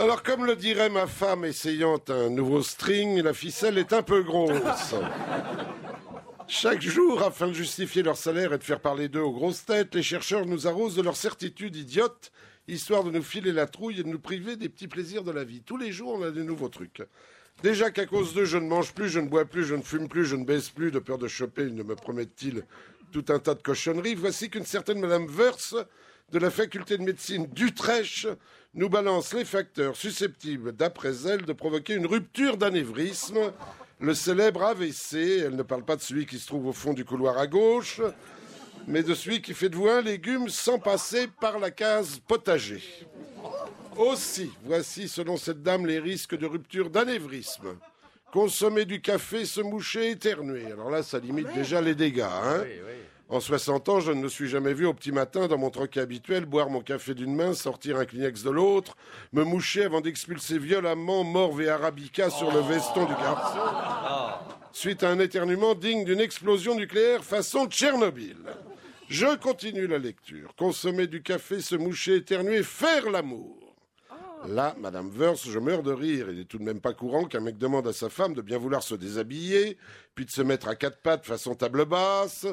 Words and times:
Alors, 0.00 0.22
comme 0.22 0.46
le 0.46 0.56
dirait 0.56 0.88
ma 0.88 1.06
femme 1.06 1.44
essayant 1.44 2.00
un 2.08 2.30
nouveau 2.30 2.62
string, 2.62 3.20
la 3.20 3.34
ficelle 3.34 3.76
est 3.76 3.92
un 3.92 4.02
peu 4.02 4.22
grosse. 4.22 4.94
Chaque 6.48 6.80
jour, 6.80 7.22
afin 7.22 7.48
de 7.48 7.52
justifier 7.52 8.02
leur 8.02 8.16
salaire 8.16 8.54
et 8.54 8.58
de 8.58 8.64
faire 8.64 8.80
parler 8.80 9.10
d'eux 9.10 9.20
aux 9.20 9.30
grosses 9.30 9.66
têtes, 9.66 9.94
les 9.94 10.02
chercheurs 10.02 10.46
nous 10.46 10.66
arrosent 10.66 10.96
de 10.96 11.02
leurs 11.02 11.18
certitudes 11.18 11.76
idiotes, 11.76 12.32
histoire 12.66 13.04
de 13.04 13.10
nous 13.10 13.22
filer 13.22 13.52
la 13.52 13.66
trouille 13.66 14.00
et 14.00 14.02
de 14.02 14.08
nous 14.08 14.18
priver 14.18 14.56
des 14.56 14.70
petits 14.70 14.88
plaisirs 14.88 15.22
de 15.22 15.32
la 15.32 15.44
vie. 15.44 15.60
Tous 15.60 15.76
les 15.76 15.92
jours, 15.92 16.14
on 16.14 16.22
a 16.22 16.30
des 16.30 16.44
nouveaux 16.44 16.70
trucs. 16.70 17.02
Déjà 17.62 17.90
qu'à 17.90 18.06
cause 18.06 18.32
d'eux, 18.32 18.46
je 18.46 18.56
ne 18.56 18.66
mange 18.66 18.94
plus, 18.94 19.10
je 19.10 19.20
ne 19.20 19.28
bois 19.28 19.44
plus, 19.44 19.66
je 19.66 19.74
ne 19.74 19.82
fume 19.82 20.08
plus, 20.08 20.24
je 20.24 20.36
ne 20.36 20.46
baisse 20.46 20.70
plus, 20.70 20.90
de 20.90 20.98
peur 20.98 21.18
de 21.18 21.28
choper, 21.28 21.64
ils 21.64 21.74
ne 21.74 21.82
me 21.82 21.94
promettent-ils 21.94 22.64
tout 23.12 23.26
un 23.28 23.38
tas 23.38 23.54
de 23.54 23.62
cochonneries. 23.62 24.14
Voici 24.14 24.48
qu'une 24.48 24.64
certaine 24.64 24.98
Madame 24.98 25.26
Verse, 25.26 25.76
de 26.30 26.38
la 26.38 26.50
faculté 26.50 26.96
de 26.96 27.02
médecine 27.02 27.46
d'Utrecht, 27.46 28.28
nous 28.74 28.88
balance 28.88 29.34
les 29.34 29.44
facteurs 29.44 29.96
susceptibles, 29.96 30.72
d'après 30.72 31.26
elle, 31.26 31.44
de 31.44 31.52
provoquer 31.52 31.94
une 31.94 32.06
rupture 32.06 32.56
d'anévrisme, 32.56 33.52
le 33.98 34.14
célèbre 34.14 34.62
AVC. 34.62 35.42
Elle 35.44 35.56
ne 35.56 35.62
parle 35.62 35.84
pas 35.84 35.96
de 35.96 36.00
celui 36.00 36.26
qui 36.26 36.38
se 36.38 36.46
trouve 36.46 36.66
au 36.66 36.72
fond 36.72 36.92
du 36.92 37.04
couloir 37.04 37.36
à 37.38 37.48
gauche, 37.48 38.00
mais 38.86 39.02
de 39.02 39.14
celui 39.14 39.42
qui 39.42 39.54
fait 39.54 39.68
de 39.68 39.76
vous 39.76 39.88
un 39.88 40.02
légume 40.02 40.48
sans 40.48 40.78
passer 40.78 41.28
par 41.40 41.58
la 41.58 41.70
case 41.70 42.20
potager. 42.26 42.82
Aussi, 43.96 44.50
voici 44.64 45.08
selon 45.08 45.36
cette 45.36 45.62
dame 45.62 45.86
les 45.86 45.98
risques 45.98 46.38
de 46.38 46.46
rupture 46.46 46.90
d'anévrisme. 46.90 47.76
Consommer 48.32 48.84
du 48.84 49.00
café, 49.00 49.44
se 49.44 49.60
moucher, 49.60 50.10
éternuer. 50.12 50.66
Alors 50.66 50.90
là, 50.90 51.02
ça 51.02 51.18
limite 51.18 51.52
déjà 51.52 51.80
les 51.80 51.96
dégâts. 51.96 52.20
Hein 52.20 52.64
en 53.30 53.38
60 53.38 53.88
ans, 53.88 54.00
je 54.00 54.10
ne 54.10 54.20
me 54.20 54.28
suis 54.28 54.48
jamais 54.48 54.74
vu 54.74 54.86
au 54.86 54.92
petit 54.92 55.12
matin 55.12 55.46
dans 55.46 55.56
mon 55.56 55.70
troquet 55.70 56.00
habituel 56.00 56.46
boire 56.46 56.68
mon 56.68 56.80
café 56.80 57.14
d'une 57.14 57.34
main, 57.34 57.54
sortir 57.54 57.96
un 57.96 58.04
Kleenex 58.04 58.42
de 58.42 58.50
l'autre, 58.50 58.96
me 59.32 59.44
moucher 59.44 59.84
avant 59.84 60.00
d'expulser 60.00 60.58
violemment 60.58 61.22
morve 61.22 61.62
et 61.62 61.68
arabica 61.68 62.28
sur 62.28 62.52
le 62.52 62.60
veston 62.60 63.04
du 63.04 63.14
garçon. 63.14 63.58
Suite 64.72 65.04
à 65.04 65.10
un 65.10 65.20
éternuement 65.20 65.74
digne 65.74 66.04
d'une 66.04 66.20
explosion 66.20 66.74
nucléaire 66.74 67.22
façon 67.22 67.66
Tchernobyl. 67.66 68.36
Je 69.08 69.36
continue 69.36 69.86
la 69.86 69.98
lecture. 69.98 70.52
Consommer 70.56 71.06
du 71.06 71.22
café, 71.22 71.60
se 71.60 71.76
moucher, 71.76 72.16
éternuer, 72.16 72.62
faire 72.64 73.10
l'amour. 73.10 73.69
Là, 74.48 74.74
Madame 74.78 75.10
Verse, 75.10 75.46
je 75.48 75.58
meurs 75.58 75.82
de 75.82 75.92
rire. 75.92 76.26
Il 76.30 76.38
n'est 76.38 76.44
tout 76.44 76.58
de 76.58 76.62
même 76.62 76.80
pas 76.80 76.94
courant 76.94 77.24
qu'un 77.24 77.40
mec 77.40 77.58
demande 77.58 77.86
à 77.86 77.92
sa 77.92 78.08
femme 78.08 78.34
de 78.34 78.40
bien 78.40 78.58
vouloir 78.58 78.82
se 78.82 78.94
déshabiller, 78.94 79.76
puis 80.14 80.24
de 80.24 80.30
se 80.30 80.40
mettre 80.40 80.68
à 80.68 80.76
quatre 80.76 80.98
pattes 81.02 81.26
façon 81.26 81.54
table 81.54 81.84
basse, 81.84 82.46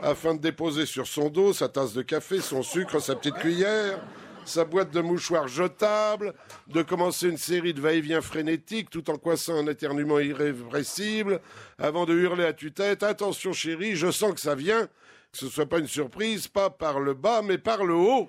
afin 0.00 0.34
de 0.34 0.40
déposer 0.40 0.86
sur 0.86 1.06
son 1.06 1.30
dos 1.30 1.52
sa 1.52 1.68
tasse 1.68 1.94
de 1.94 2.02
café, 2.02 2.40
son 2.40 2.62
sucre, 2.62 3.00
sa 3.00 3.16
petite 3.16 3.34
cuillère, 3.34 3.98
sa 4.44 4.64
boîte 4.64 4.90
de 4.90 5.00
mouchoirs 5.00 5.48
jetable, 5.48 6.34
de 6.68 6.82
commencer 6.82 7.28
une 7.28 7.38
série 7.38 7.74
de 7.74 7.80
va-et-vient 7.80 8.20
frénétiques 8.20 8.90
tout 8.90 9.10
en 9.10 9.16
coinsant 9.16 9.56
un 9.56 9.66
éternuement 9.66 10.18
irrépressible, 10.18 11.40
avant 11.78 12.04
de 12.04 12.14
hurler 12.14 12.44
à 12.44 12.52
tue-tête 12.52 13.02
Attention 13.02 13.52
chérie, 13.52 13.96
je 13.96 14.10
sens 14.10 14.34
que 14.34 14.40
ça 14.40 14.54
vient 14.54 14.88
que 15.32 15.38
ce 15.38 15.48
soit 15.48 15.66
pas 15.66 15.78
une 15.78 15.88
surprise, 15.88 16.46
pas 16.46 16.68
par 16.68 17.00
le 17.00 17.14
bas, 17.14 17.40
mais 17.40 17.56
par 17.56 17.84
le 17.84 17.94
haut. 17.94 18.28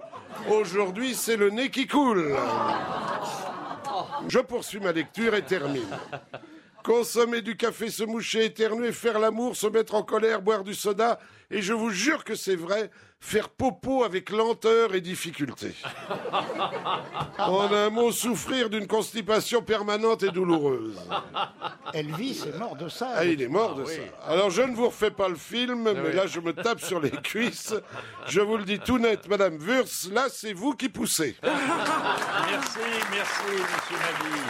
Aujourd'hui, 0.50 1.16
c'est 1.16 1.36
le 1.36 1.50
nez 1.50 1.70
qui 1.70 1.86
coule. 1.86 2.34
Je 4.30 4.40
poursuis 4.40 4.80
ma 4.80 4.94
lecture 4.94 5.36
et 5.36 5.44
termine. 5.44 5.98
Consommer 6.84 7.42
du 7.42 7.56
café, 7.56 7.90
se 7.90 8.04
moucher, 8.04 8.46
éternuer, 8.46 8.92
faire 8.92 9.18
l'amour, 9.18 9.56
se 9.56 9.68
mettre 9.68 9.96
en 9.96 10.04
colère, 10.04 10.42
boire 10.42 10.64
du 10.64 10.74
soda, 10.74 11.18
et 11.50 11.62
je 11.62 11.72
vous 11.72 11.92
jure 11.92 12.26
que 12.26 12.36
c'est 12.36 12.58
vrai, 12.58 12.92
faire 13.22 13.48
popo 13.48 14.04
avec 14.04 14.30
lenteur 14.32 14.94
et 14.94 15.00
difficulté. 15.02 15.74
En 17.40 17.74
un 17.74 17.90
mot, 17.90 18.12
souffrir 18.12 18.70
d'une 18.70 18.88
constipation 18.88 19.62
permanente 19.62 20.24
et 20.24 20.32
douloureuse. 20.32 21.00
Elvis 21.94 22.44
est 22.48 22.58
mort 22.58 22.76
de 22.76 22.88
ça. 22.88 23.12
Ah, 23.16 23.26
il 23.26 23.42
est 23.42 23.48
mort 23.48 23.76
de 23.76 23.86
ça. 23.86 24.02
Alors, 24.28 24.50
je 24.50 24.62
ne 24.62 24.76
vous 24.76 24.88
refais 24.88 25.12
pas 25.12 25.28
le 25.28 25.36
film, 25.36 25.92
mais 25.92 26.14
là, 26.14 26.28
je 26.28 26.40
me 26.40 26.54
tape 26.54 26.80
sur 26.80 27.00
les 27.00 27.12
cuisses. 27.24 27.74
Je 28.28 28.40
vous 28.40 28.58
le 28.58 28.64
dis 28.64 28.80
tout 28.80 28.98
net, 29.00 29.28
Madame 29.28 29.58
Wurz, 29.58 30.10
là, 30.12 30.28
c'est 30.30 30.54
vous 30.54 30.74
qui 30.74 30.90
poussez. 30.90 31.36
Merci, 31.44 32.80
merci, 33.12 33.52
monsieur 33.52 33.98
Mabille. 33.98 34.44